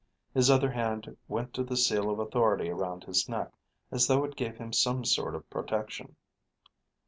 [0.33, 3.53] His other hand went to the seal of authority around his neck,
[3.91, 6.15] as though it gave him some sort of protection.